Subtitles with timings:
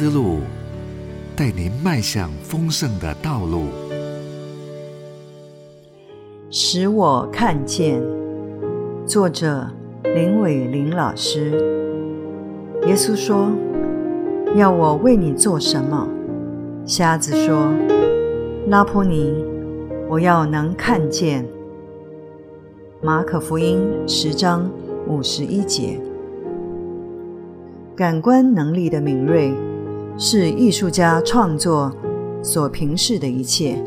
[0.00, 0.36] 思路，
[1.34, 3.64] 带您迈向丰盛的道路。
[6.50, 8.00] 使我看见，
[9.04, 9.68] 作者
[10.04, 11.50] 林伟林老师。
[12.86, 13.50] 耶稣说
[14.54, 16.08] ：“要我为你做什么？”
[16.86, 17.68] 瞎子说
[18.70, 19.34] ：“拉波尼，
[20.08, 21.44] 我要能看见。”
[23.02, 24.70] 马可福音十章
[25.08, 25.98] 五十一节。
[27.96, 29.52] 感官能力的敏锐，
[30.20, 31.92] 是艺术家创作
[32.42, 33.80] 所平视的一切，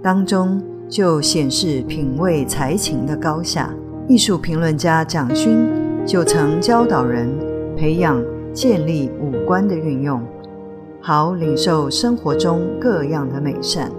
[0.00, 3.74] 当中就显示品味才情的高下。
[4.06, 5.68] 艺术评论家蒋勋
[6.06, 7.28] 就曾教导人
[7.76, 10.22] 培养建立五官的运用，
[11.00, 13.90] 好领受生活中各样的美善。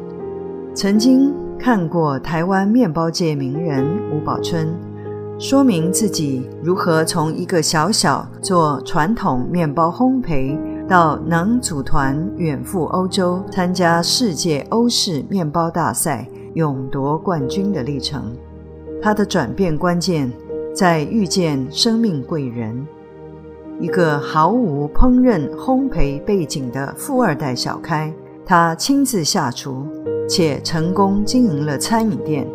[0.73, 4.73] 曾经看过台湾面包界名人吴宝春。
[5.39, 10.57] 说明自己如何从一个小小做传统面包烘焙，
[10.87, 18.33] 到能组团远赴欧洲参加世界欧式面包大赛，勇夺冠军的历程。
[19.01, 20.31] 他的转变关键
[20.73, 22.87] 在遇见生命贵人，
[23.81, 28.13] 一个毫无烹饪烘焙背景的富二代小开，
[28.45, 29.85] 他亲自下厨，
[30.29, 32.47] 且成功经营了餐饮店。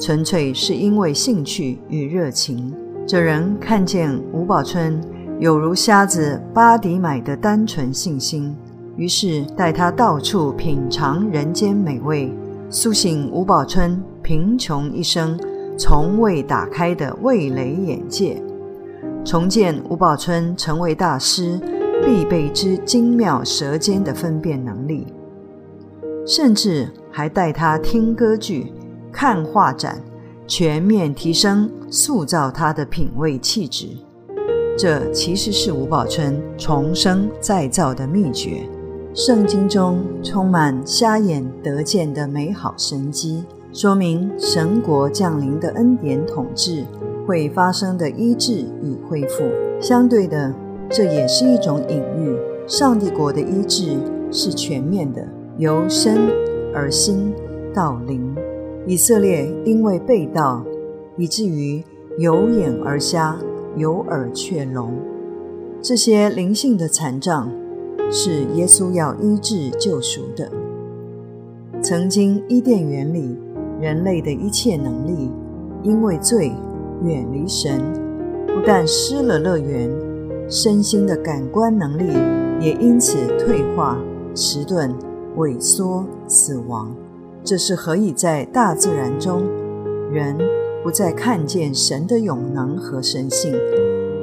[0.00, 2.74] 纯粹是因为兴趣与热情。
[3.06, 4.98] 这人看见吴宝春
[5.40, 8.54] 有如瞎子巴迪买的单纯信心，
[8.94, 12.30] 于是带他到处品尝人间美味，
[12.68, 15.40] 苏醒吴宝春贫穷一生
[15.78, 18.38] 从未打开的味蕾眼界，
[19.24, 21.58] 重建吴宝春成为大师
[22.04, 25.06] 必备之精妙舌尖的分辨能力，
[26.26, 28.70] 甚至还带他听歌剧。
[29.10, 30.02] 看画展，
[30.46, 33.88] 全面提升、塑造他的品味气质。
[34.80, 38.66] 这其实是吴宝春重生再造的秘诀。
[39.12, 46.82] 圣经中充满瞎眼得见的美好神迹，说明神国降临的恩典统治
[47.26, 49.44] 会发生的医治与恢复。
[49.82, 50.50] 相对的，
[50.88, 52.34] 这也是一种隐喻：
[52.66, 53.98] 上帝国的医治
[54.32, 55.22] 是全面的，
[55.58, 56.16] 由身
[56.74, 57.34] 而心
[57.74, 58.34] 到灵。
[58.86, 60.64] 以色列因为被盗，
[61.18, 61.84] 以至于
[62.16, 63.38] 有眼而瞎，
[63.76, 64.94] 有耳却聋。
[65.82, 67.50] 这些灵性的残障，
[68.10, 70.50] 是耶稣要医治救赎的。
[71.82, 73.36] 曾经伊甸园里，
[73.80, 75.30] 人类的一切能力，
[75.82, 76.52] 因为罪
[77.02, 77.80] 远离神，
[78.46, 79.90] 不但失了乐园，
[80.48, 82.12] 身心的感官能力
[82.60, 83.98] 也因此退化、
[84.34, 84.94] 迟钝、
[85.38, 86.94] 萎缩、死亡。
[87.42, 89.42] 这是何以在大自然中，
[90.12, 90.36] 人
[90.82, 93.54] 不再看见神的永能和神性，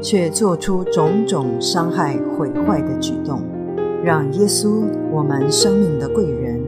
[0.01, 3.41] 却做出种种伤害毁坏的举动？
[4.03, 6.59] 让耶稣，我们生命的贵人，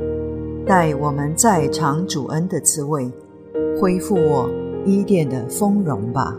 [0.65, 3.11] 带我们在尝主恩的滋味，
[3.79, 4.49] 恢复我
[4.85, 6.37] 伊甸的丰容吧。